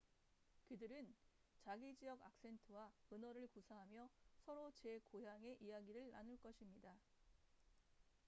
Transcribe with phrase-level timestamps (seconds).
[0.65, 1.13] 그들은
[1.59, 4.09] 자기 지역 악센트와 은어를 구사하며
[4.43, 6.97] 서로 제 고향의 이야기를 나눌 것입니다